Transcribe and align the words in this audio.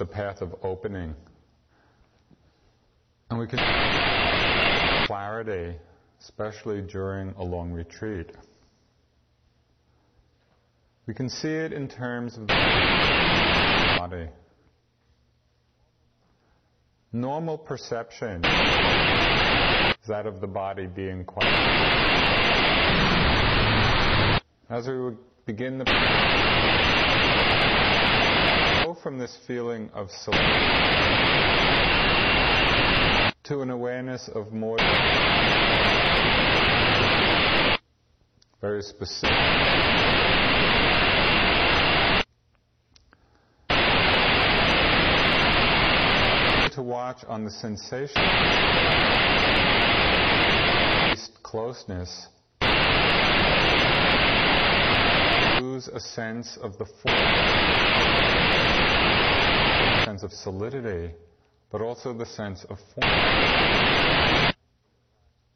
A 0.00 0.06
path 0.06 0.40
of 0.40 0.54
opening. 0.62 1.14
And 3.28 3.38
we 3.38 3.46
can 3.46 3.58
clarity, 5.06 5.76
especially 6.22 6.80
during 6.80 7.34
a 7.36 7.44
long 7.44 7.70
retreat. 7.70 8.30
We 11.06 11.12
can 11.12 11.28
see 11.28 11.48
it 11.50 11.74
in 11.74 11.86
terms 11.86 12.38
of 12.38 12.46
the 12.46 12.54
body. 13.98 14.28
Normal 17.12 17.58
perception 17.58 18.36
is 18.36 20.08
that 20.08 20.24
of 20.24 20.40
the 20.40 20.46
body 20.46 20.86
being 20.86 21.26
quiet. 21.26 21.52
As 24.70 24.88
we 24.88 25.14
begin 25.44 25.76
the 25.76 25.84
from 29.02 29.18
this 29.18 29.36
feeling 29.46 29.90
of 29.94 30.10
solitude 30.10 30.44
to 33.44 33.60
an 33.62 33.70
awareness 33.70 34.28
of 34.28 34.52
more 34.52 34.78
very 38.60 38.82
specific. 38.82 39.30
To 46.74 46.82
watch 46.82 47.24
on 47.26 47.44
the 47.44 47.50
sensation 47.50 48.22
closeness 51.42 52.28
lose 55.58 55.88
a 55.88 55.98
sense 55.98 56.56
of 56.58 56.78
the 56.78 56.86
form 57.02 57.89
sense 60.20 60.32
of 60.32 60.38
solidity 60.38 61.14
but 61.70 61.80
also 61.80 62.12
the 62.12 62.26
sense 62.26 62.64
of 62.64 62.78
form 62.94 63.06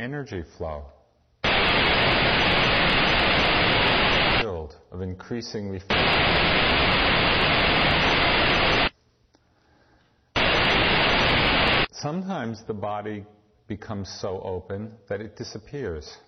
Energy 0.00 0.42
flow. 0.56 0.84
Of 4.92 5.00
increasingly. 5.00 5.80
Sometimes 12.02 12.64
the 12.66 12.74
body 12.74 13.24
becomes 13.68 14.10
so 14.20 14.40
open 14.42 14.92
that 15.08 15.20
it 15.20 15.36
disappears. 15.36 16.18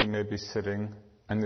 You 0.00 0.08
may 0.08 0.22
be 0.22 0.38
sitting 0.38 0.88
and 1.28 1.42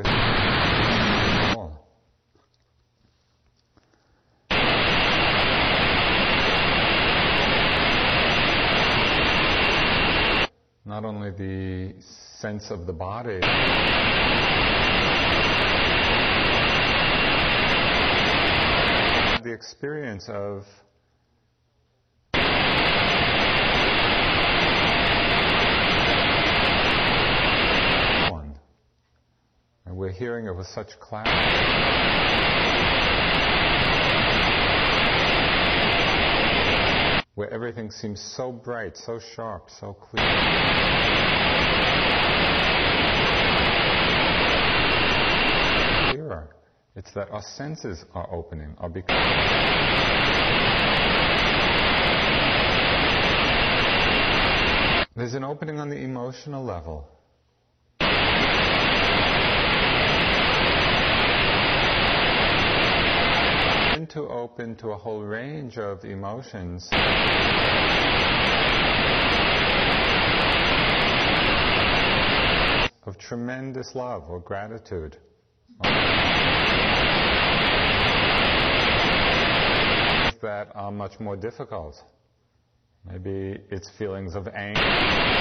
not 10.84 11.04
only 11.04 11.30
the 11.30 12.00
sense 12.38 12.70
of 12.70 12.86
the 12.86 12.92
body, 12.92 13.40
the 19.42 19.52
experience 19.82 20.28
of. 20.28 20.64
And 29.84 29.96
we're 29.96 30.12
hearing 30.12 30.46
it 30.46 30.56
with 30.56 30.68
such 30.68 30.98
clarity. 31.00 31.30
Where 37.34 37.52
everything 37.52 37.90
seems 37.90 38.20
so 38.20 38.52
bright, 38.52 38.96
so 38.96 39.18
sharp, 39.34 39.68
so 39.68 39.94
clear. 39.94 41.11
It's 46.94 47.12
that 47.12 47.30
our 47.30 47.42
senses 47.42 48.04
are 48.14 48.28
opening, 48.32 48.74
are 48.78 48.90
becoming. 48.90 49.22
There's 55.16 55.34
an 55.34 55.44
opening 55.44 55.78
on 55.78 55.88
the 55.88 55.98
emotional 55.98 56.64
level. 56.64 57.06
to 64.12 64.28
open 64.28 64.76
to 64.76 64.88
a 64.88 64.96
whole 64.96 65.22
range 65.22 65.78
of 65.78 66.04
emotions. 66.04 66.86
Of 73.06 73.16
tremendous 73.18 73.94
love 73.94 74.24
or 74.28 74.38
gratitude. 74.40 75.16
That 80.42 80.61
are 80.74 80.90
much 80.90 81.20
more 81.20 81.36
difficult. 81.36 82.02
Maybe 83.04 83.58
it's 83.70 83.90
feelings 83.90 84.34
of 84.34 84.48
anger. 84.48 85.32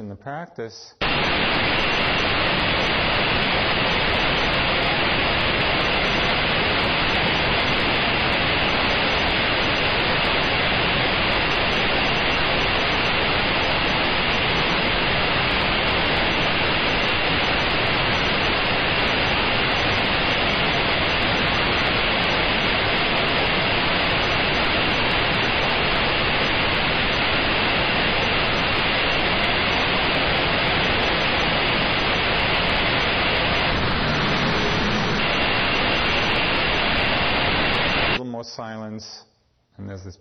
in 0.00 0.08
the 0.66 1.05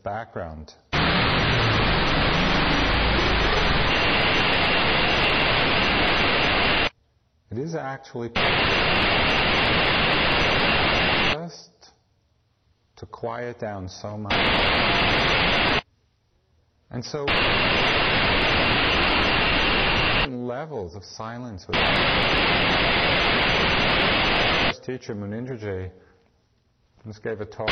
background. 0.05 0.73
It 7.49 7.57
is 7.57 7.73
actually 7.73 8.29
just 11.33 11.91
to 12.97 13.05
quiet 13.07 13.59
down 13.59 13.89
so 13.89 14.15
much. 14.15 14.33
And 16.91 17.03
so 17.03 17.25
levels 20.29 20.95
of 20.95 21.03
silence 21.03 21.65
with 21.67 21.77
first 24.67 24.83
teacher 24.85 25.15
Munindraji 25.15 25.89
just 27.07 27.23
gave 27.23 27.41
a 27.41 27.45
talk 27.45 27.69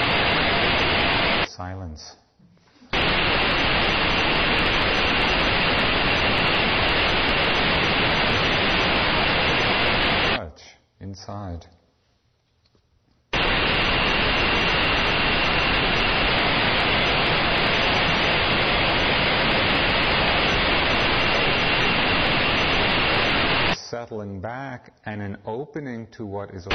silence. 1.47 2.15
Much 10.35 10.61
inside. 11.13 11.67
settling 23.89 24.41
back 24.41 24.91
and 25.05 25.21
an 25.21 25.37
opening 25.45 26.07
to 26.07 26.25
what 26.25 26.49
is 26.49 26.65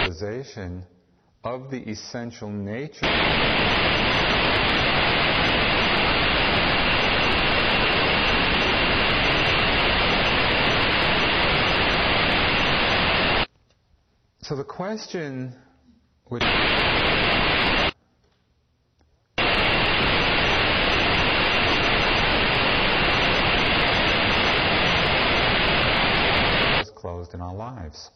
realization 0.00 0.82
of 1.44 1.70
the 1.70 1.80
essential 1.88 2.48
nature 2.48 3.97
So 14.48 14.56
the 14.56 14.64
question 14.64 15.52
which 16.28 16.42
is 26.80 26.90
closed 26.96 27.34
in 27.34 27.42
our 27.42 27.54
lives. 27.54 28.08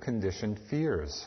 conditioned 0.00 0.58
fears. 0.70 1.26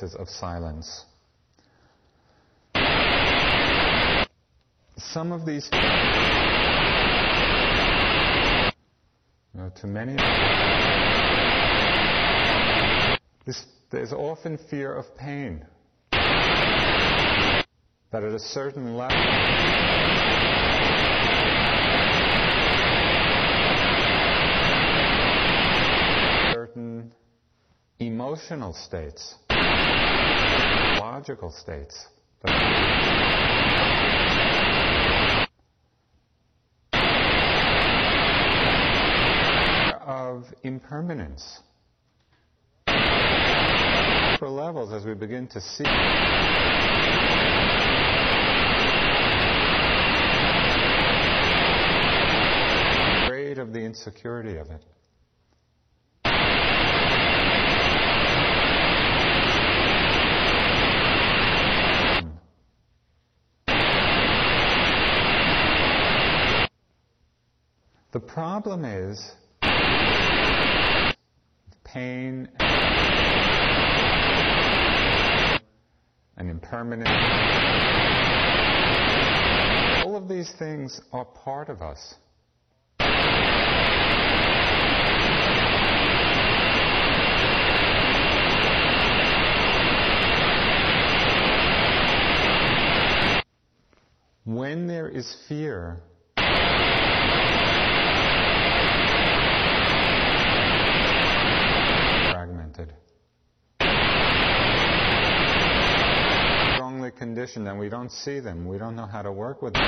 places 0.00 0.14
of 0.14 0.29
silence. 0.40 1.04
Some 4.96 5.32
of 5.32 5.44
these, 5.44 5.68
to 9.74 9.86
many, 9.86 10.16
this, 13.44 13.66
there's 13.90 14.14
often 14.14 14.56
fear 14.70 14.94
of 14.94 15.14
pain. 15.16 15.66
That 18.12 18.24
at 18.24 18.32
a 18.32 18.38
certain 18.38 18.96
level, 18.96 19.16
certain 26.54 27.12
emotional 27.98 28.72
states 28.72 29.34
states. 31.50 32.06
Of 40.06 40.44
impermanence. 40.62 41.58
For 44.38 44.48
levels, 44.48 44.92
as 44.92 45.04
we 45.04 45.14
begin 45.14 45.48
to 45.48 45.60
see. 45.60 45.82
Afraid 53.24 53.58
of 53.58 53.72
the 53.72 53.80
insecurity 53.80 54.58
of 54.58 54.70
it. 54.70 54.84
The 68.12 68.18
problem 68.18 68.84
is 68.84 69.36
pain 71.84 72.48
and 76.36 76.50
impermanence. 76.50 77.08
All 80.04 80.16
of 80.16 80.28
these 80.28 80.52
things 80.58 81.00
are 81.12 81.24
part 81.24 81.68
of 81.68 81.82
us. 81.82 82.16
When 94.44 94.88
there 94.88 95.08
is 95.08 95.36
fear, 95.48 96.02
conditioned 107.40 107.66
and 107.68 107.78
we 107.78 107.88
don't 107.88 108.12
see 108.12 108.38
them. 108.38 108.68
We 108.68 108.76
don't 108.76 108.94
know 108.94 109.06
how 109.06 109.22
to 109.22 109.32
work 109.32 109.62
with 109.62 109.72
them. 109.72 109.82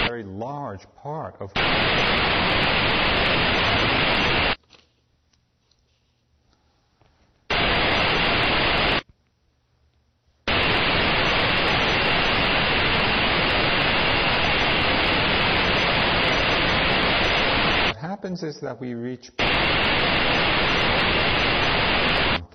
A 0.00 0.02
very 0.04 0.24
large 0.24 0.80
part 0.96 1.36
of 1.38 1.52
what 17.84 17.96
happens 17.96 18.42
is 18.42 18.60
that 18.62 18.80
we 18.80 18.94
reach 18.94 19.30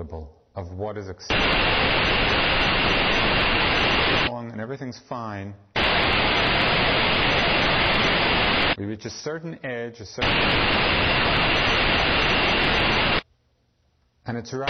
comfortable 0.03 0.29
is 0.97 1.09
acceptable. 1.09 1.49
And 4.39 4.59
everything's 4.61 4.99
fine. 5.09 5.53
We 8.77 8.85
reach 8.85 9.05
a 9.05 9.09
certain 9.09 9.63
edge, 9.63 9.99
a 9.99 10.05
certain 10.05 10.31
and 14.25 14.37
it's 14.37 14.53
right 14.53 14.69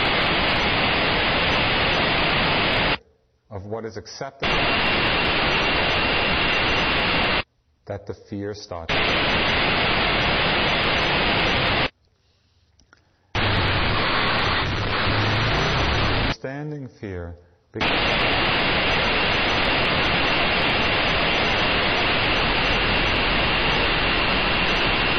of 3.50 3.66
what 3.66 3.86
is 3.86 3.98
acceptable 3.98 4.52
that 7.86 8.08
the 8.08 8.16
fear 8.30 8.54
starts. 8.54 8.94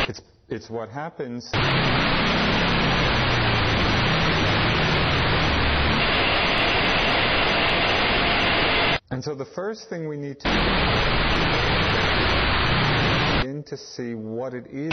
It's, 0.09 0.23
it's 0.49 0.71
what 0.71 0.89
happens. 0.89 1.45
And 9.11 9.23
so 9.23 9.35
the 9.35 9.45
first 9.45 9.91
thing 9.91 10.09
we 10.09 10.17
need 10.17 10.41
to 10.41 10.49
begin 13.43 13.63
to 13.67 13.77
see 13.77 14.15
what 14.15 14.55
it 14.55 14.67
is. 14.69 14.91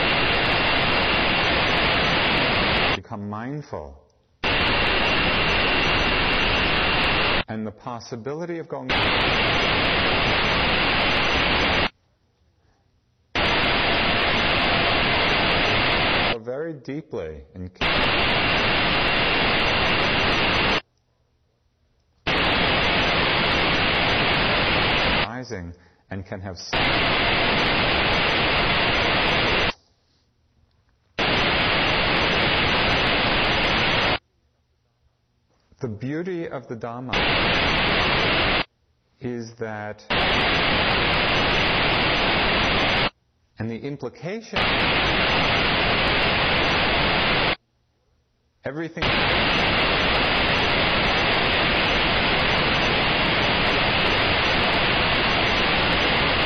Become 2.97 3.29
mindful 3.29 4.10
And 7.51 7.67
the 7.67 7.71
possibility 7.71 8.59
of 8.59 8.69
going 8.69 8.87
very 16.45 16.71
deeply 16.71 17.41
in 17.53 17.69
rising 25.27 25.73
and 26.09 26.25
can 26.25 26.39
have 26.39 26.57
the 35.81 35.87
beauty 35.87 36.47
of 36.47 36.67
the 36.67 36.75
Dhamma 36.75 37.17
is 39.19 39.51
that 39.59 40.03
and 43.57 43.67
the 43.67 43.77
implication 43.77 44.59
everything 48.63 49.03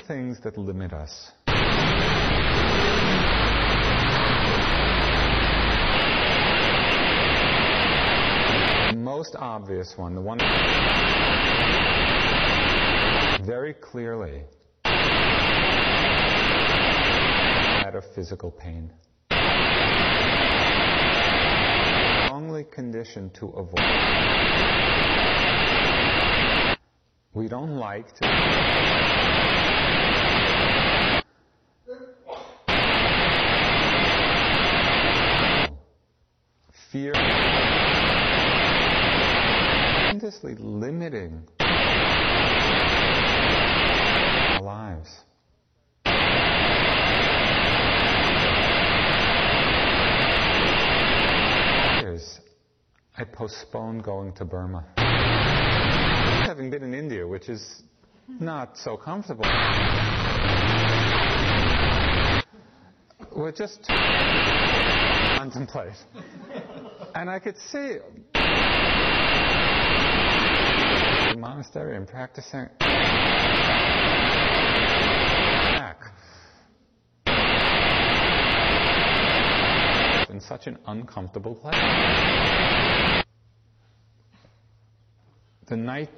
things 0.08 0.39
that 0.44 0.58
limit 0.58 0.94
us. 0.94 2.14
Most 9.17 9.38
obvious 9.38 9.98
one, 9.98 10.13
the 10.13 10.19
one 10.19 10.38
very 13.45 13.74
clearly 13.74 14.43
that 17.79 17.95
of 17.95 18.03
physical 18.13 18.51
pain. 18.51 18.91
Strongly 22.25 22.65
conditioned 22.65 23.34
to 23.36 23.45
avoid. 23.51 23.79
We 27.34 27.48
don't 27.48 27.77
like 27.77 28.13
to. 28.15 28.25
fear 36.91 37.55
tremendously 40.25 40.55
limiting 40.55 41.44
our 41.60 41.65
lives. 44.62 45.22
I 53.17 53.24
postponed 53.24 54.03
going 54.03 54.34
to 54.34 54.46
Burma. 54.46 54.86
Having 56.46 56.70
been 56.70 56.84
in 56.84 56.94
India, 56.94 57.25
which 57.27 57.48
is 57.48 57.84
not 58.27 58.77
so 58.77 58.98
comfortable. 58.98 59.46
We're 63.36 63.51
just 63.51 63.84
contemplate. 65.38 65.96
And 67.15 67.29
I 67.29 67.39
could 67.39 67.58
see 67.58 67.98
the 71.36 71.42
monastery 71.42 71.98
and 71.98 72.08
practicing. 72.08 72.70
In 80.30 80.39
such 80.42 80.68
an 80.68 80.77
uncomfortable 80.88 81.56
place. 81.56 81.75
The 85.68 85.77
night. 85.77 86.10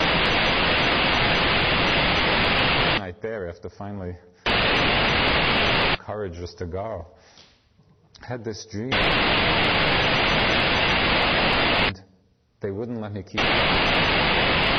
Night 3.00 3.22
there 3.22 3.50
after 3.50 3.70
finally 3.70 4.18
courage 6.00 6.34
just 6.34 6.58
to 6.60 6.66
go. 6.66 7.06
Had 8.22 8.44
this 8.44 8.66
dream. 8.72 8.92
And 11.74 12.04
they 12.60 12.72
wouldn't 12.72 13.00
let 13.00 13.14
me 13.14 13.22
keep 13.24 13.42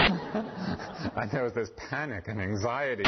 and 1.16 1.30
there 1.30 1.42
was 1.42 1.52
this 1.52 1.70
panic 1.76 2.28
and 2.28 2.40
anxiety. 2.40 3.04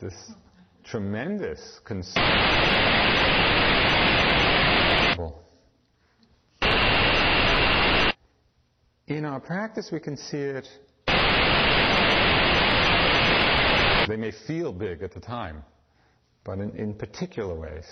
This, 0.00 0.32
tremendous 0.84 1.80
concern. 1.84 2.22
In 9.06 9.24
our 9.24 9.40
practice, 9.40 9.90
we 9.90 9.98
can 9.98 10.16
see 10.16 10.36
it. 10.36 10.68
They 14.08 14.16
may 14.16 14.32
feel 14.46 14.72
big 14.72 15.02
at 15.02 15.12
the 15.14 15.20
time 15.20 15.64
but 16.48 16.60
in, 16.60 16.74
in 16.76 16.94
particular 16.94 17.54
ways. 17.54 17.84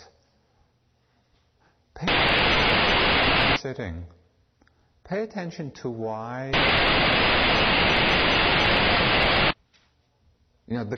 Pay 1.97 3.57
sitting. 3.63 4.05
Pay 5.05 5.23
attention 5.23 5.71
to 5.83 5.89
why. 5.89 6.51
You 10.69 10.77
know, 10.77 10.85
the, 10.85 10.97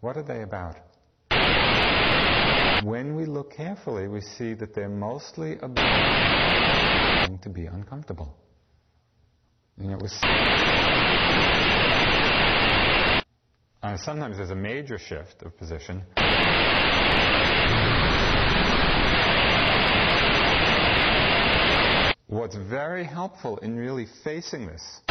what 0.00 0.16
are 0.16 0.22
they 0.22 0.42
about? 0.42 0.76
When 2.84 3.16
we 3.16 3.24
look 3.24 3.52
carefully, 3.52 4.06
we 4.06 4.20
see 4.20 4.54
that 4.54 4.74
they're 4.74 4.88
mostly 4.88 5.58
about 5.58 7.40
to 7.42 7.48
be 7.48 7.66
uncomfortable. 7.66 8.36
You 9.76 9.88
know, 9.88 9.98
uh, 13.82 13.96
sometimes 13.96 14.36
there's 14.36 14.50
a 14.50 14.54
major 14.54 14.98
shift 14.98 15.42
of 15.42 15.56
position. 15.58 16.02
What's 22.32 22.56
very 22.56 23.04
helpful 23.04 23.58
in 23.58 23.76
really 23.76 24.06
facing 24.24 24.66
this 24.66 25.02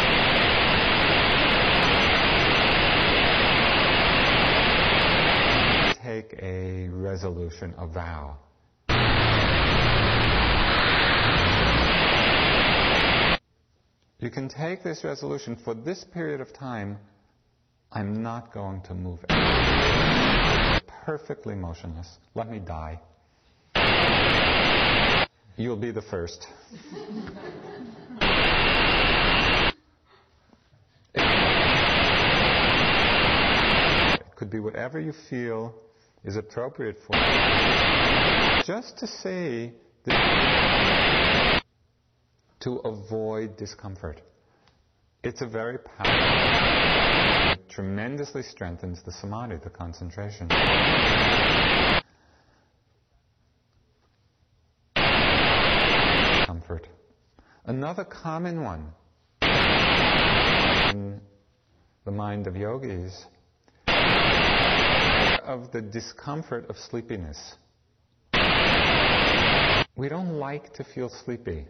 take 6.02 6.34
a 6.42 6.88
resolution, 6.90 7.76
a 7.78 7.86
vow. 7.86 8.38
You 14.20 14.32
can 14.32 14.50
take 14.50 14.82
this 14.82 15.04
resolution 15.04 15.56
for 15.56 15.76
this 15.76 16.04
period 16.04 16.42
of 16.42 16.52
time 16.54 16.98
I'm 17.92 18.24
not 18.24 18.52
going 18.52 18.82
to 18.88 18.96
move. 18.96 19.20
Perfectly 21.06 21.54
motionless. 21.54 22.18
Let 22.34 22.50
me 22.50 22.58
die. 22.58 23.00
You'll 25.62 25.76
be 25.76 25.92
the 25.92 26.02
first. 26.02 26.48
it 31.14 31.22
could 34.36 34.50
be 34.50 34.60
whatever 34.60 35.00
you 35.00 35.14
feel 35.30 35.76
is 36.26 36.36
appropriate 36.36 36.98
for 37.06 37.16
you. 37.16 37.22
Just 38.66 38.98
to 38.98 39.06
say 39.06 39.72
to 42.62 42.78
avoid 42.78 43.56
discomfort. 43.56 44.20
It's 45.24 45.42
a 45.42 45.48
very 45.48 45.78
powerful, 45.78 47.68
tremendously 47.70 48.42
strengthens 48.42 49.04
the 49.04 49.12
samadhi, 49.12 49.58
the 49.64 49.70
concentration. 49.70 50.48
Another 57.72 58.04
common 58.04 58.64
one 58.66 58.92
in 60.92 61.22
the 62.04 62.12
mind 62.12 62.46
of 62.46 62.58
yogis 62.58 63.28
of 65.46 65.72
the 65.72 65.82
discomfort 65.82 66.70
of 66.70 66.78
sleepiness. 66.78 67.56
We 69.96 70.10
don't 70.10 70.34
like 70.34 70.74
to 70.74 70.84
feel 70.84 71.08
sleepy. 71.08 71.66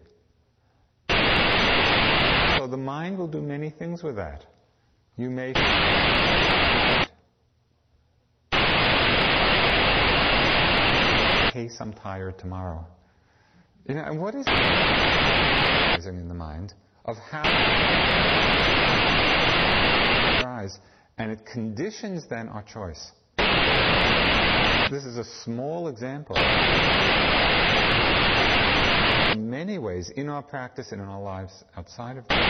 So 2.58 2.66
the 2.68 2.78
mind 2.78 3.20
will 3.20 3.28
do 3.28 3.40
many 3.40 3.70
things 3.70 4.02
with 4.02 4.16
that. 4.16 4.44
You 5.18 5.30
may 5.30 5.54
case 11.54 11.78
I'm 11.80 11.94
tired 11.94 12.40
tomorrow. 12.40 12.88
You 13.88 13.96
know, 13.96 14.02
and 14.02 14.20
what 14.20 14.34
is 14.34 14.48
in 16.00 16.28
the 16.28 16.34
mind 16.34 16.74
of 17.06 17.18
how 17.18 17.48
rise, 20.42 20.80
and 21.18 21.32
it 21.32 21.46
conditions 21.46 22.26
then 22.30 22.48
our 22.50 22.64
choice. 22.64 23.12
This 24.92 25.06
is 25.06 25.18
a 25.18 25.24
small 25.44 25.88
example. 25.88 26.36
In 29.32 29.50
many 29.50 29.78
ways, 29.78 30.10
in 30.16 30.30
our 30.30 30.42
practice 30.42 30.92
and 30.92 31.02
in 31.02 31.08
our 31.08 31.22
lives 31.22 31.64
outside 31.78 32.18
of 32.18 32.28
that. 32.28 32.42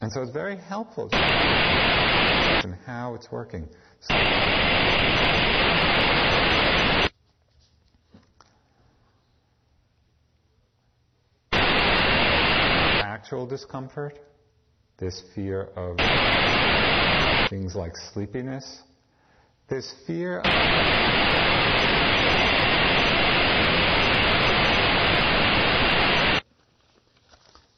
And 0.00 0.12
so 0.12 0.22
it's 0.22 0.32
very 0.32 0.56
helpful 0.56 1.08
in 2.64 2.72
how 2.84 3.14
it's 3.14 3.30
working. 3.30 3.68
So 4.00 4.14
actual 13.26 13.44
discomfort, 13.44 14.16
this 14.98 15.20
fear 15.34 15.62
of 15.74 15.96
things 17.50 17.74
like 17.74 17.90
sleepiness, 17.96 18.82
this 19.68 19.92
fear 20.06 20.38
of 20.38 20.44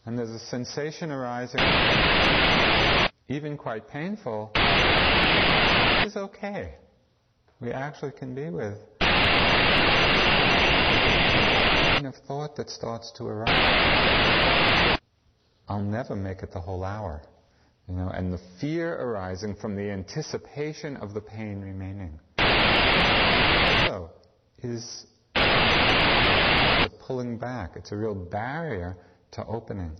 and 0.04 0.18
there's 0.18 0.28
a 0.28 0.38
sensation 0.38 1.10
arising, 1.10 1.60
even 3.30 3.56
quite 3.56 3.88
painful, 3.88 4.50
is 6.04 6.14
okay. 6.14 6.74
We 7.62 7.70
actually 7.70 8.12
can 8.12 8.34
be 8.34 8.50
with 8.50 8.76
kind 11.98 12.06
of 12.06 12.14
thought 12.26 12.54
that 12.56 12.68
starts 12.68 13.10
to 13.12 13.24
arise. 13.24 14.57
I'll 15.68 15.82
never 15.82 16.16
make 16.16 16.42
it 16.42 16.52
the 16.52 16.60
whole 16.60 16.82
hour. 16.82 17.22
You 17.88 17.94
know, 17.94 18.08
and 18.08 18.32
the 18.32 18.40
fear 18.60 18.94
arising 18.96 19.54
from 19.54 19.76
the 19.76 19.90
anticipation 19.90 20.96
of 20.96 21.14
the 21.14 21.20
pain 21.20 21.60
remaining. 21.60 22.18
So, 22.38 24.10
is 24.62 25.06
pulling 27.06 27.38
back. 27.38 27.72
It's 27.76 27.92
a 27.92 27.96
real 27.96 28.14
barrier 28.14 28.96
to 29.32 29.46
opening. 29.46 29.92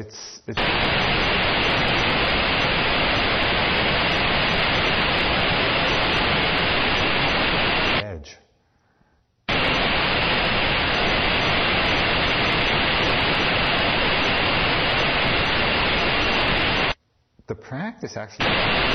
it's, 0.00 0.40
it's 0.46 0.58
edge. 0.58 0.66
The 0.74 0.79
practice 17.70 18.16
actually 18.16 18.89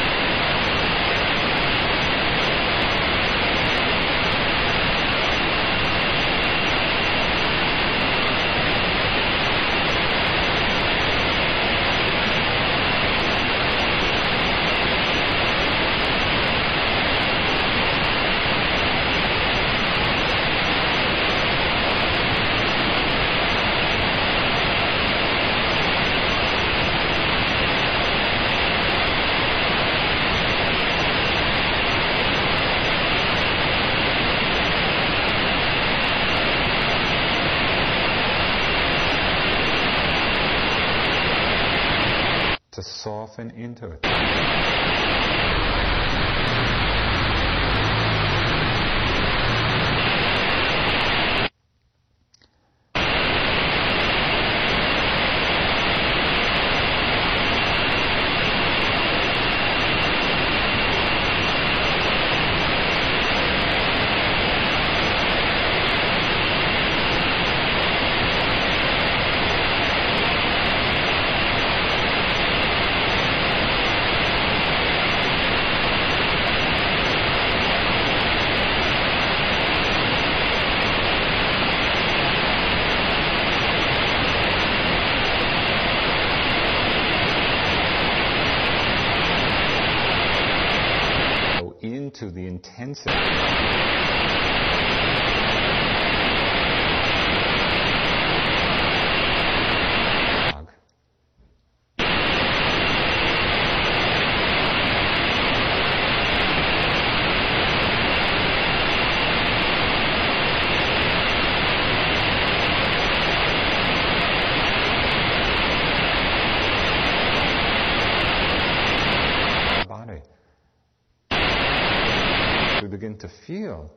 feel. 123.46 123.92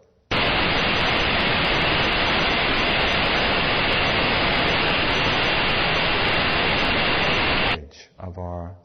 of 8.19 8.39
our 8.39 8.77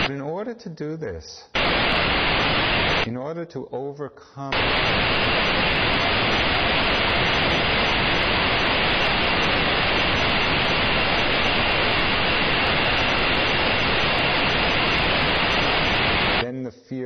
But 0.00 0.10
in 0.10 0.20
order 0.20 0.52
to 0.52 0.68
do 0.68 0.96
this, 0.96 1.44
in 3.06 3.16
order 3.16 3.46
to 3.46 3.66
overcome 3.72 4.52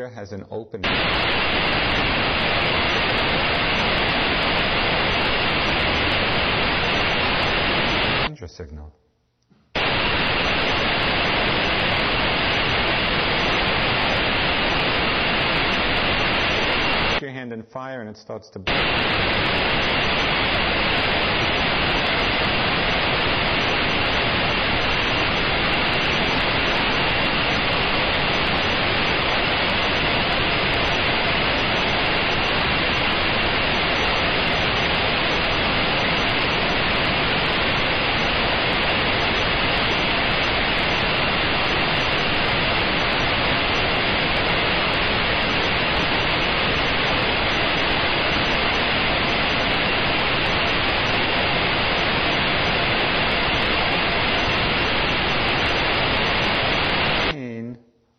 has 0.08 0.32
an 0.32 0.44
open. 0.50 0.82
Danger 8.26 8.48
signal. 8.48 8.92
Put 17.12 17.22
your 17.22 17.30
hand 17.32 17.52
in 17.52 17.62
fire 17.62 18.00
and 18.00 18.08
it 18.10 18.16
starts 18.16 18.48
to 18.50 18.58
burn. 18.58 19.67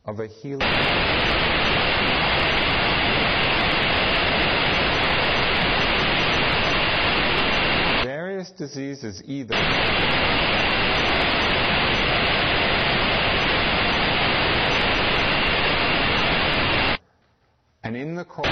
Of 0.10 0.20
a 0.20 0.26
healing. 0.26 0.60
Various 8.04 8.50
diseases 8.50 9.22
either 9.28 9.54
and 17.84 17.96
in 17.96 18.16
the 18.16 18.26
course 18.26 18.48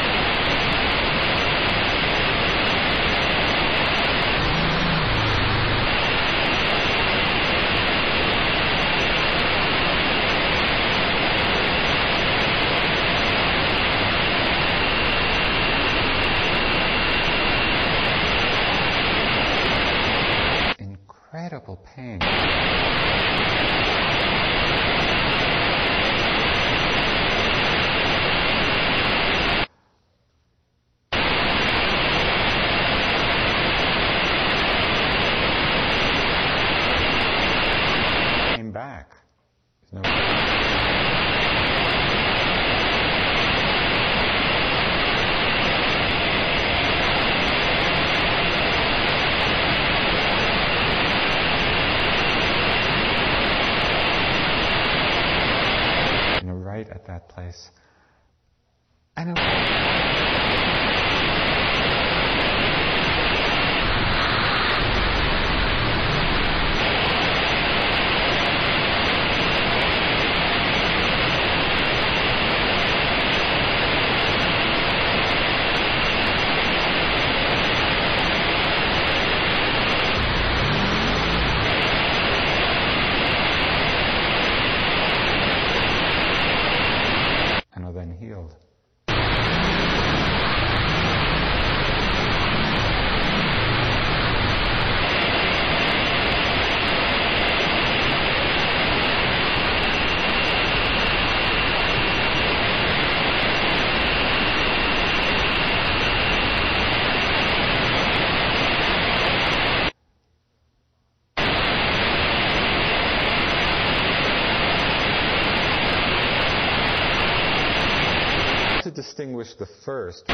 distinguish 119.17 119.56
the 119.56 119.65
first. 119.65 120.27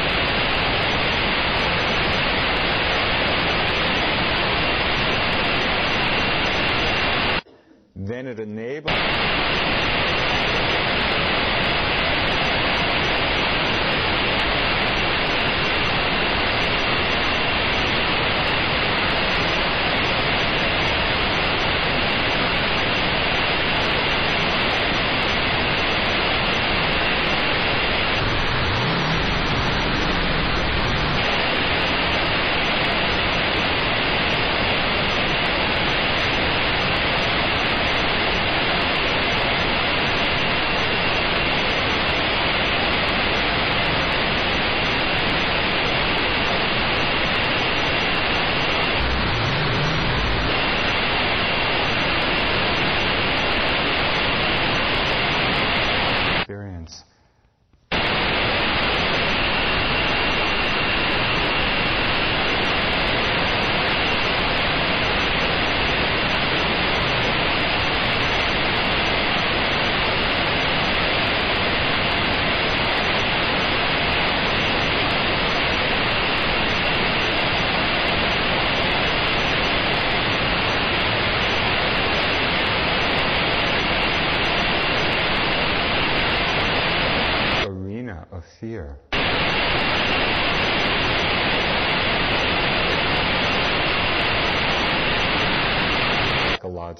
Then 7.96 8.26
it 8.26 8.38
enables 8.38 8.92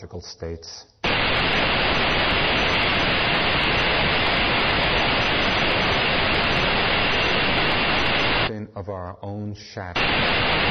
biological 0.04 0.20
states. 0.20 0.84
of 8.76 8.88
our 8.88 9.16
own 9.22 9.54
shadow. 9.54 10.63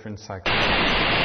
Different 0.00 0.18
psychological 0.18 1.19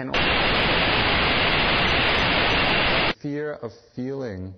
can 0.00 0.12
fear 3.20 3.52
of 3.52 3.70
feeling. 3.94 4.54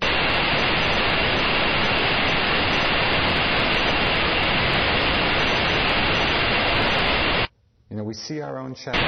You 7.90 7.96
know 7.96 8.05
we 8.05 8.14
see 8.14 8.40
our 8.40 8.59
own 8.59 8.74
shadow 8.76 8.98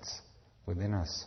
It's 0.00 0.20
within 0.66 0.94
us. 0.94 1.24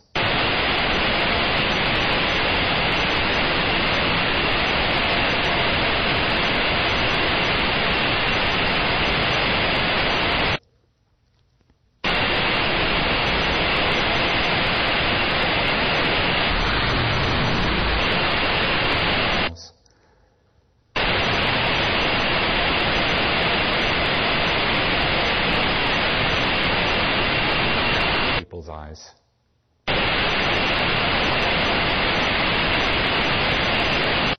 People's 28.38 28.68
eyes. 28.68 29.10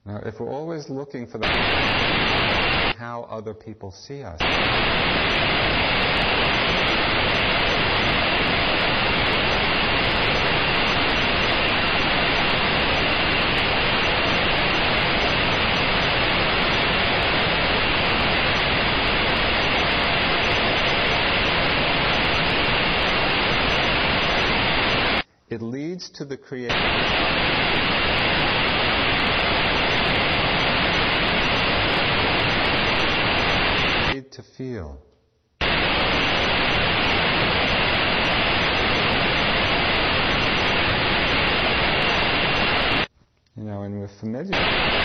Now, 0.06 0.22
if 0.26 0.40
we're 0.40 0.50
always 0.50 0.90
looking 1.14 1.32
for 1.32 1.38
the 1.38 1.46
how 2.98 3.28
other 3.30 3.54
people 3.54 3.92
see 3.92 4.24
us, 4.24 4.42
it 25.50 25.62
leads 25.62 26.10
to 26.10 26.26
the 26.26 26.36
creation. 26.36 26.80
Need 34.12 34.32
to 34.32 34.44
feel. 34.64 34.98
You 43.58 43.64
know, 43.66 43.82
and 43.82 44.00
we're 44.00 44.08
familiar. 44.08 45.03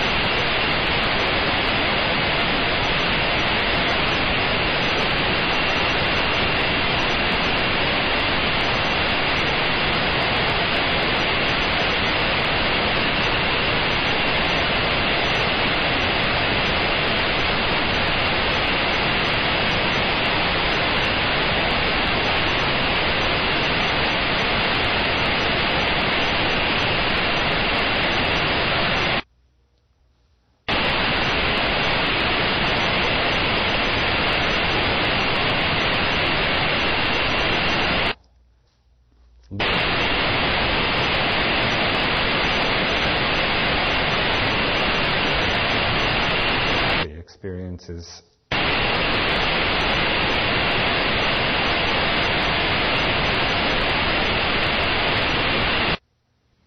Experiences 47.98 48.22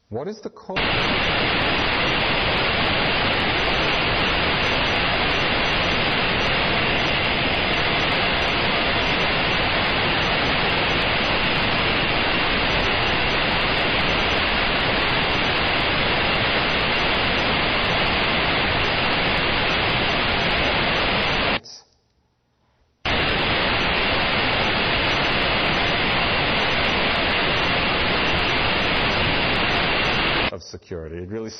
What 0.09 0.27
is 0.27 0.41
the 0.41 0.49
cause? 0.49 1.70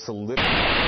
solidified. 0.06 0.82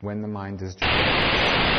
when 0.00 0.20
the 0.20 0.28
mind 0.28 0.60
is 0.60 0.74
driven. 0.74 1.73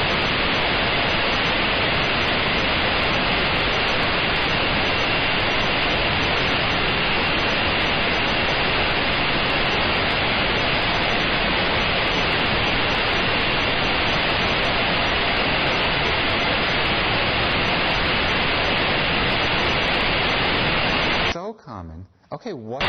Okay, 22.45 22.53
what? 22.53 22.83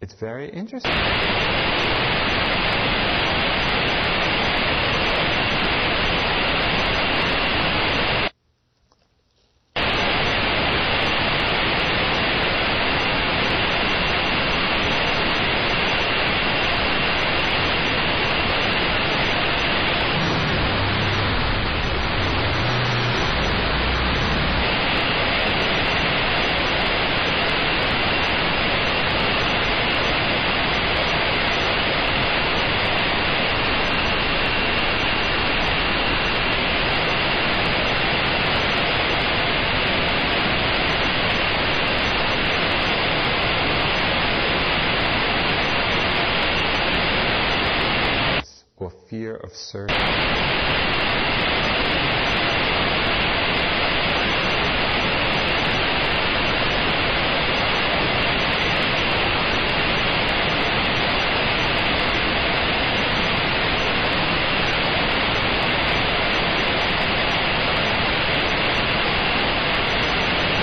It's 0.00 0.14
very 0.14 0.50
interesting. 0.50 0.90
or 48.86 48.92
fear 49.08 49.36
of 49.36 49.50
service. 49.52 49.94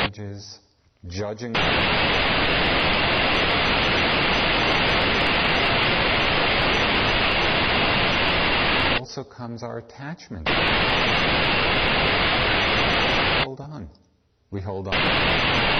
Images, 0.03 0.59
Judging. 1.07 1.55
Also 9.13 9.23
comes 9.23 9.61
our 9.61 9.81
attachment. 9.93 10.47
Hold 13.43 13.61
on. 13.61 13.89
We 14.51 14.61
hold 14.61 14.87
on. 14.87 15.72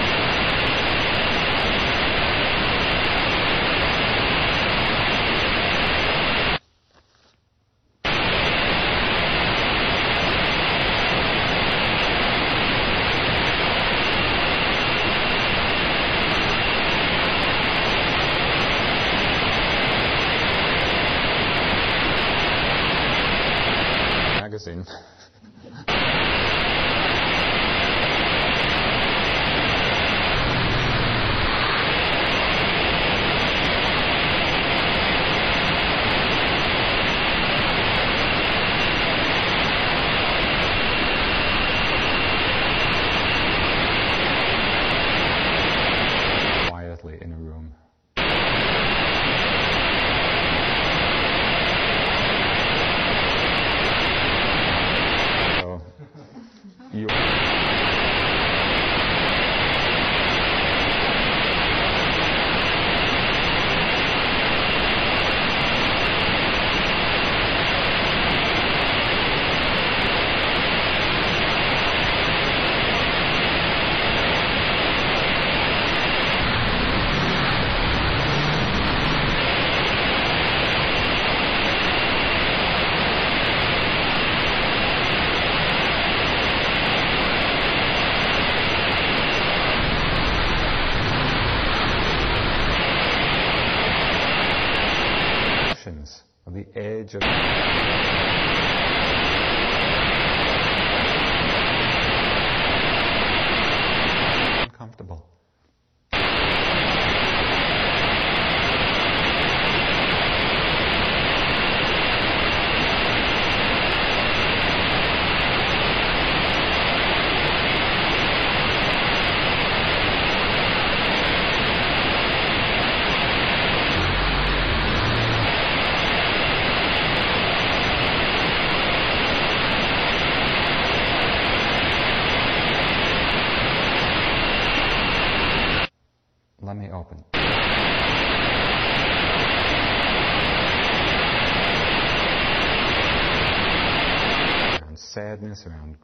Around. 145.66 145.94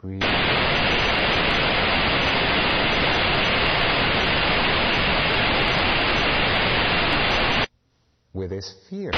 With 8.33 8.51
this 8.51 8.75
fear. 8.89 9.11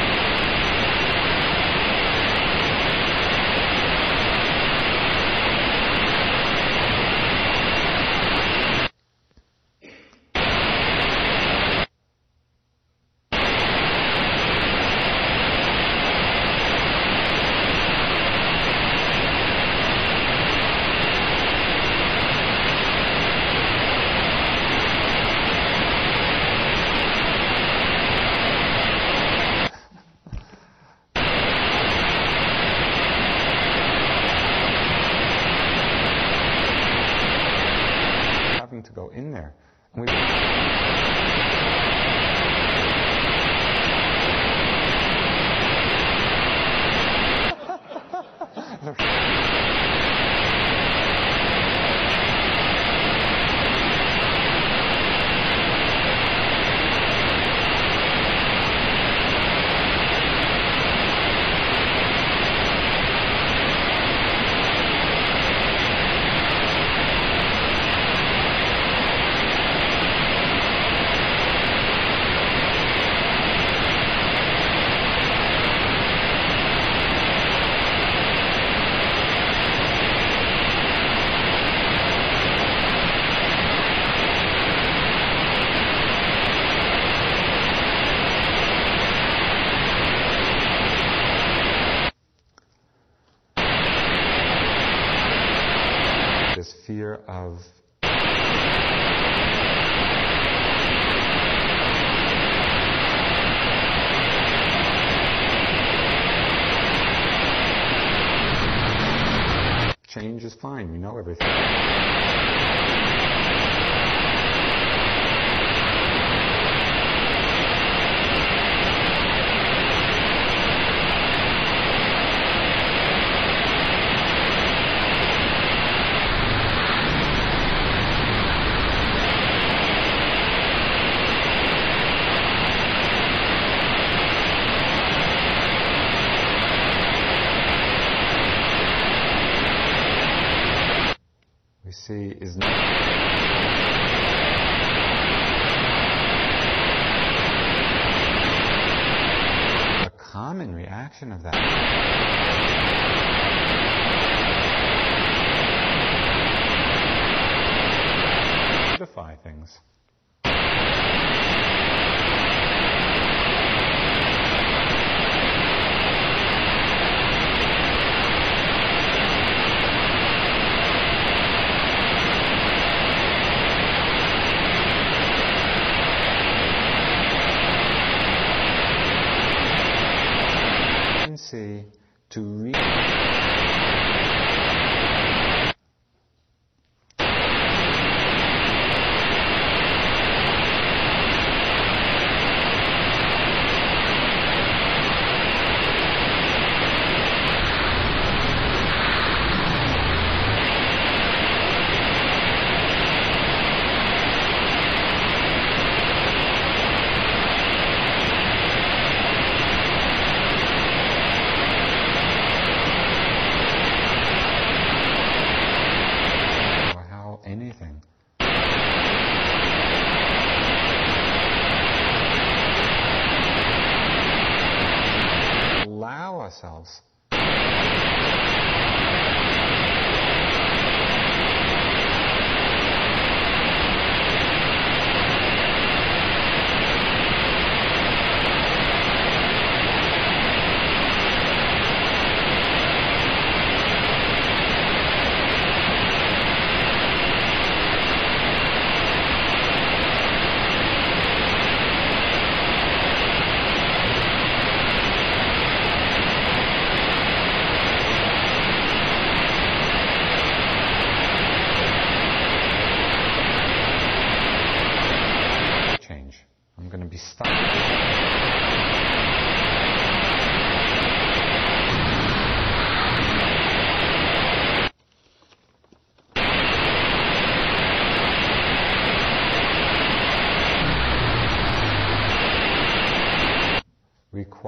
know. 111.15 111.23
Pues 111.25 112.52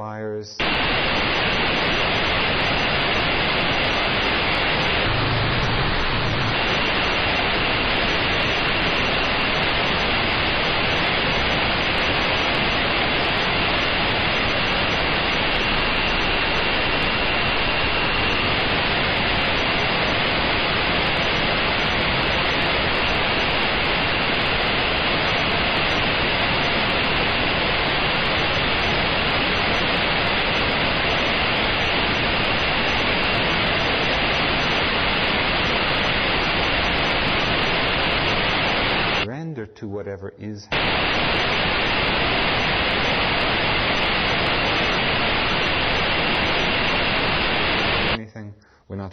wires. 0.05 0.66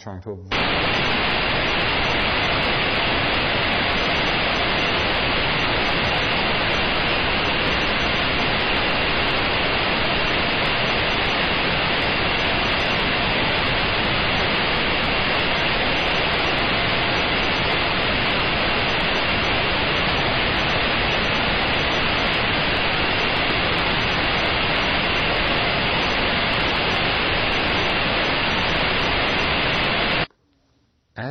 trying 0.02 0.20
to 0.22 0.30
avoid. 0.32 0.91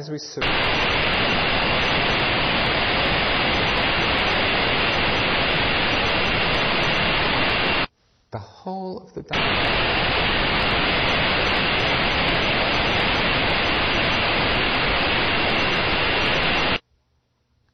as 0.01 0.09
we 0.09 0.17
surrender. 0.17 0.57
the 8.31 8.39
whole 8.39 8.97
of 8.97 9.13
the 9.13 9.21
Dharma. 9.21 9.45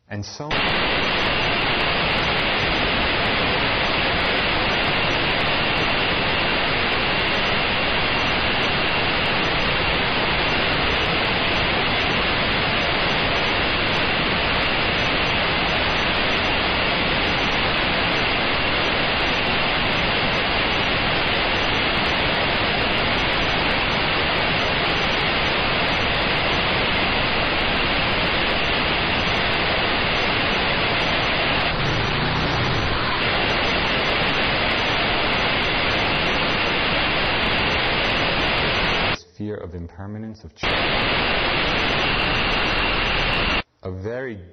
And 0.10 0.26
so 0.26 0.46
on. 0.46 1.47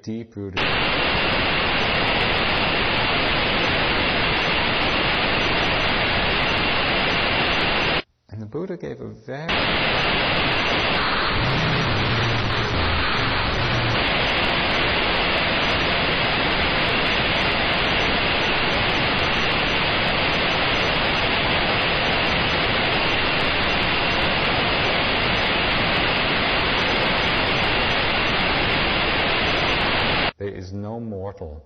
Very 0.05 0.17
deep 0.17 0.35
rooted. 0.35 0.59
And 8.29 8.41
the 8.41 8.45
Buddha 8.45 8.77
gave 8.77 9.01
a 9.01 9.07
very 9.07 9.65
There 30.37 30.49
is 30.53 30.73
no 31.41 31.61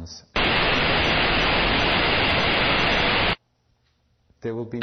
comes, 0.00 0.22
there 4.40 4.54
will 4.54 4.64
be 4.64 4.80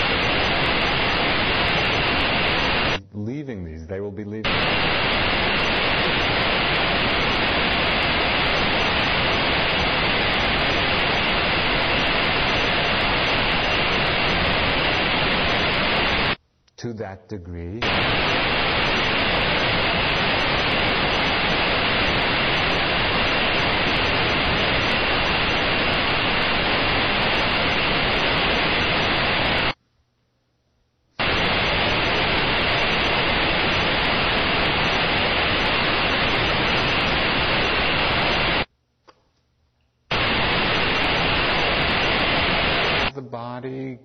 leaving 3.13 3.65
these, 3.65 3.87
they 3.87 3.99
will 3.99 4.11
be 4.11 4.23
leaving. 4.23 4.53
To 16.77 16.93
that 16.93 17.27
degree, 17.27 17.81
the 43.17 43.21
body 43.23 43.97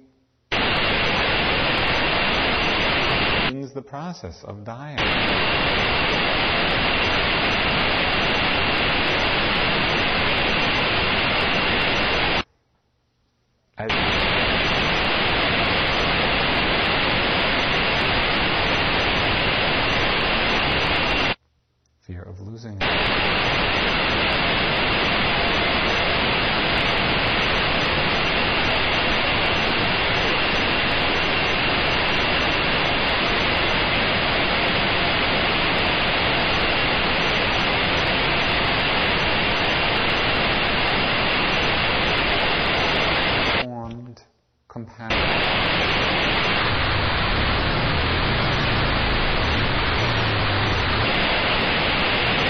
the 3.72 3.82
process 3.82 4.44
of 4.44 4.64
dying. 4.64 4.98
As 13.78 13.90
fear 22.02 22.22
of 22.22 22.40
losing 22.40 22.76
it. 22.80 23.02
formed 43.62 44.22
compassion. 44.68 45.18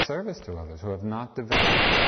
Service 0.06 0.40
to 0.40 0.54
others 0.54 0.80
who 0.80 0.90
have 0.90 1.01
not 1.12 1.34
developed. 1.36 2.01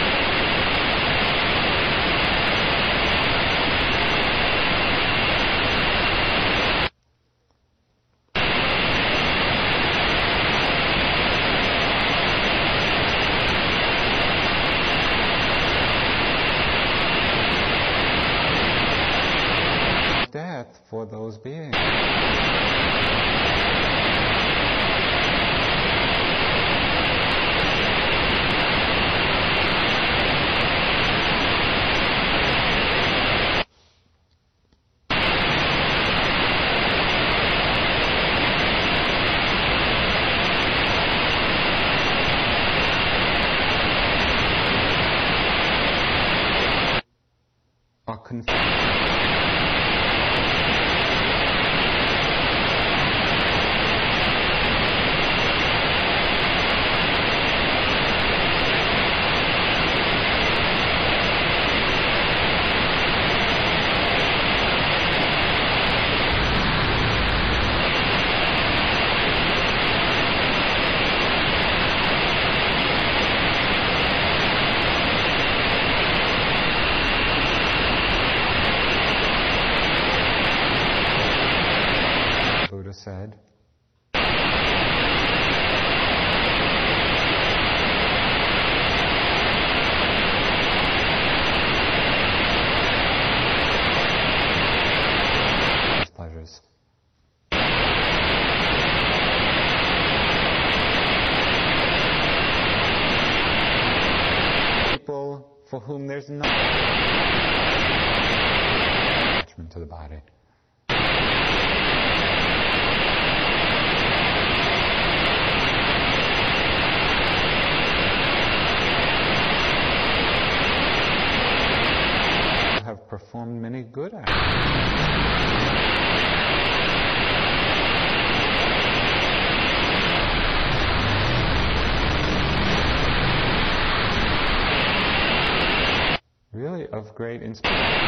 Great 137.24 137.42
inspiration. 137.42 138.03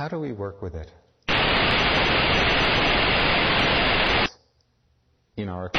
How 0.00 0.08
do 0.08 0.18
we 0.18 0.32
work 0.32 0.62
with 0.62 0.74
it? 0.74 0.90
In 5.36 5.50
our 5.50 5.70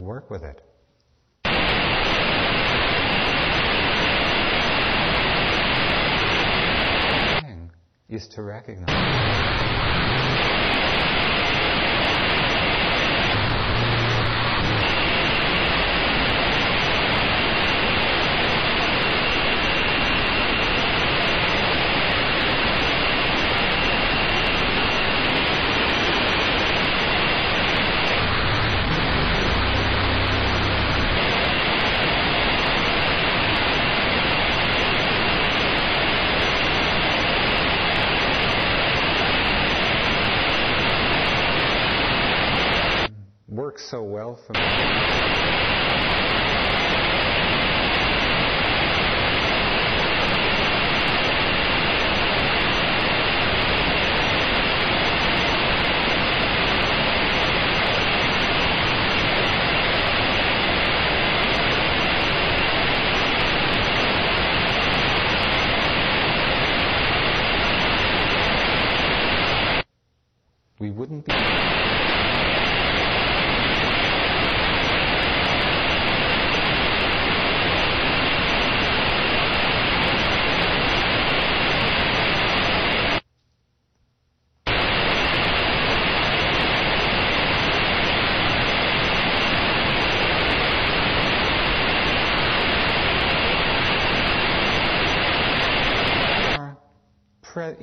work 0.00 0.30
with 0.30 0.44
it. 0.44 0.62
is 8.08 8.26
to 8.28 8.42
recognize. 8.42 9.95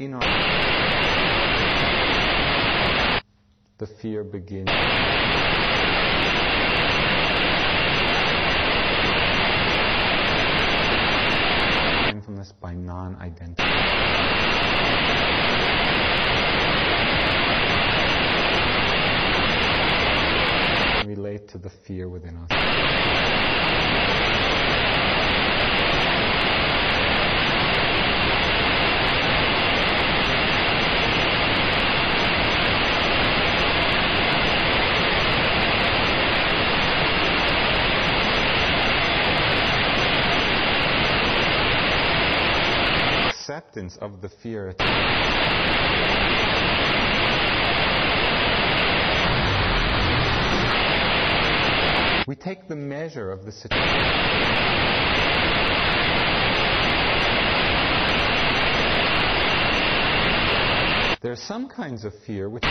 You 0.04 0.10
know, 0.10 0.20
the 3.78 3.88
fear 3.88 4.26
begins. 4.26 4.68
Mindfulness 12.04 12.52
by 12.52 12.74
non-identity. 12.74 13.64
Relate 21.08 21.48
to 21.48 21.58
the 21.58 21.70
fear 21.70 22.10
within 22.10 22.36
us. 22.36 23.33
Of 44.04 44.22
the 44.22 44.28
fear. 44.28 44.76
We 52.28 52.36
take 52.36 52.68
the 52.68 52.76
measure 52.76 53.32
of 53.32 53.46
the 53.46 53.52
situation. 53.52 53.80
There 61.22 61.32
are 61.32 61.38
some 61.38 61.70
kinds 61.70 62.04
of 62.04 62.14
fear 62.26 62.50
which. 62.50 62.64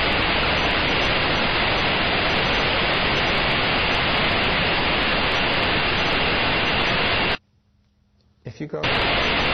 If 8.45 8.61
you 8.61 8.67
go. 8.67 9.52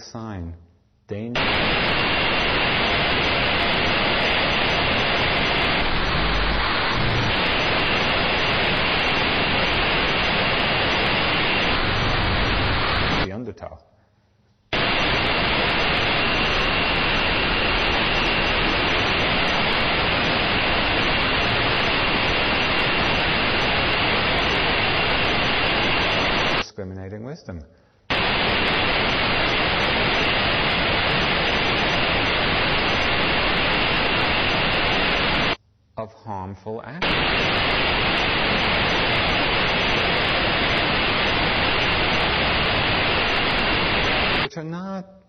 Sign. 0.00 0.54
Danger. 1.08 1.42
The 13.24 13.32
undertow. 13.32 13.78
Discriminating 26.58 27.24
wisdom. 27.24 27.60
Of 35.96 36.12
harmful 36.12 36.80
acts. 36.84 37.06
which 44.48 44.56
are 44.56 44.64
not 44.64 45.28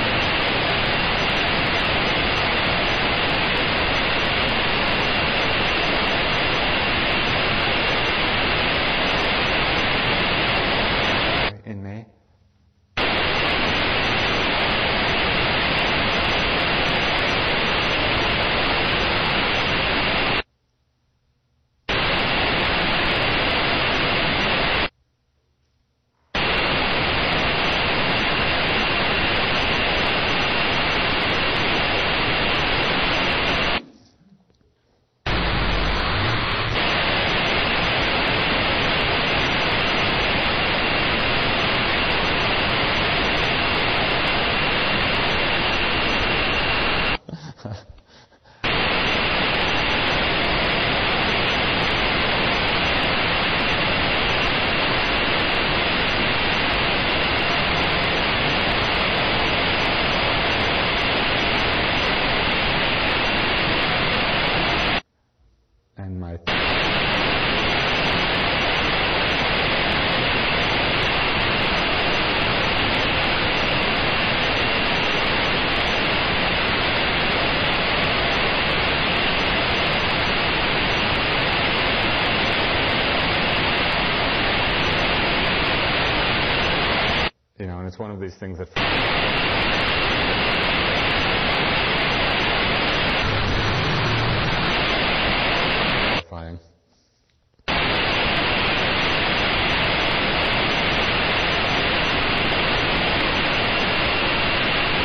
one 88.11 88.21
of 88.21 88.29
these 88.29 88.37
things 88.37 88.57
that. 88.57 88.67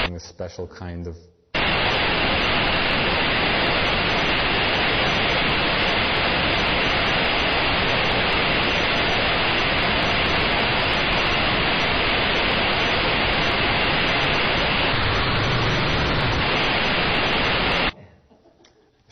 A 0.06 0.18
special 0.18 0.66
kind 0.66 1.06
of 1.06 1.14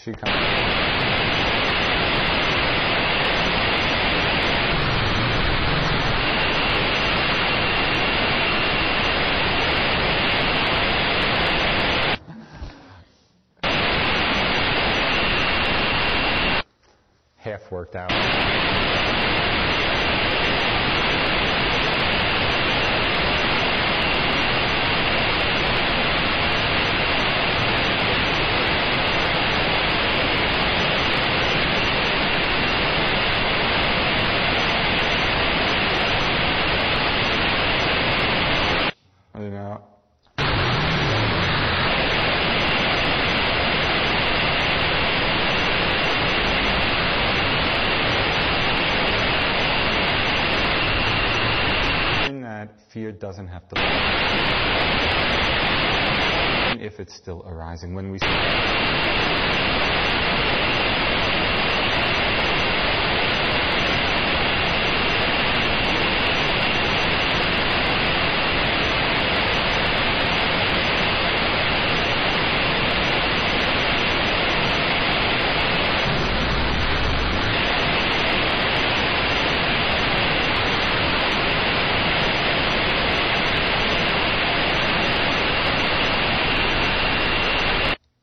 she 0.04 0.12
comes. 0.12 0.43
Fear 53.14 53.20
doesn't 53.20 53.48
have 53.48 53.68
to 53.68 53.74
if 56.80 57.00
it's 57.00 57.14
still 57.14 57.42
arising. 57.46 57.94
When 57.94 58.10
we 58.10 58.18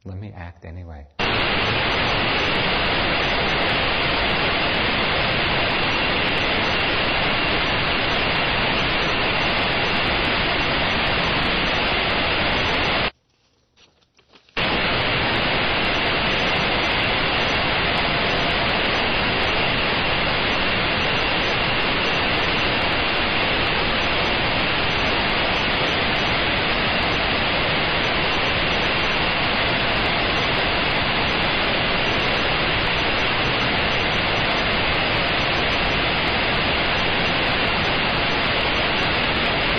let 0.03 0.19
me 0.19 0.31
act 0.35 0.65
anyway. 0.65 1.05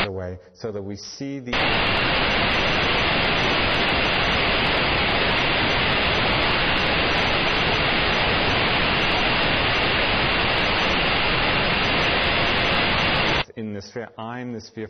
the 0.04 0.10
way 0.10 0.38
so 0.54 0.72
that 0.72 0.82
we 0.93 0.99
see 0.99 1.38
the 1.38 1.53
in 13.57 13.72
the 13.72 13.80
sphere 13.80 14.11
I'm 14.18 14.53
the 14.53 14.61
sphere. 14.61 14.88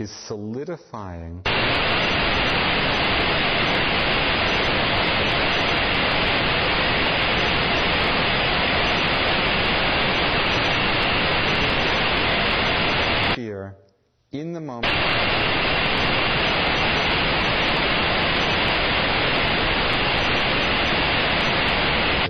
Is 0.00 0.10
solidifying 0.10 1.44
fear 13.40 13.74
in 14.32 14.52
the 14.52 14.60
moment. 14.60 14.94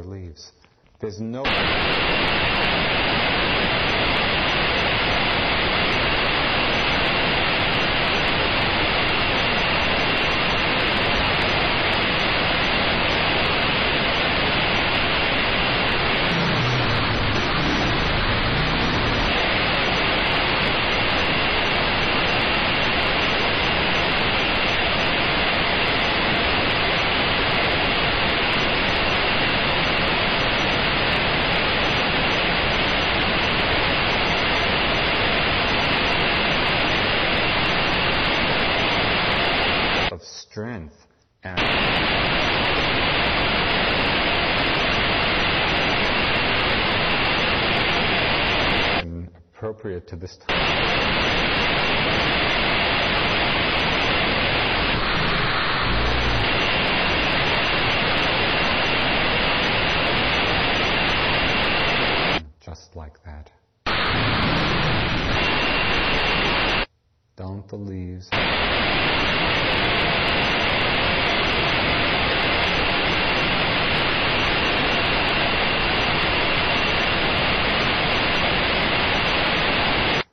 leaves. 0.07 0.53
There's 1.01 1.20
no. 1.20 1.44
of 40.12 40.26
strength 40.61 41.06
and 41.42 41.58
appropriate 49.54 50.06
to 50.06 50.16
this 50.16 50.36
time. 50.36 50.56
Just 62.61 62.94
like 62.94 63.14
that. 63.24 63.50
Don't 67.36 67.66
the 67.66 67.76
leaves 67.76 68.28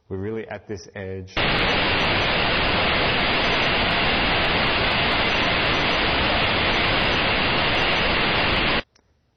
We're 0.10 0.18
really 0.18 0.48
this 0.68 0.88
edge. 0.96 1.32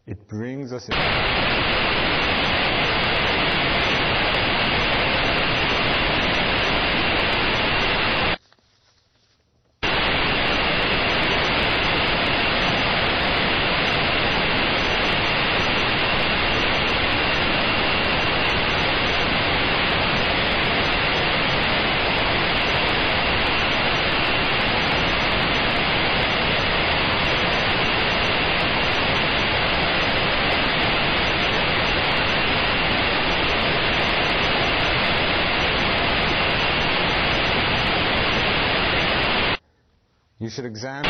It 0.06 0.26
brings 0.28 0.72
us 0.72 0.88
in. 0.88 1.79
Should 40.50 40.66
examine. 40.66 41.09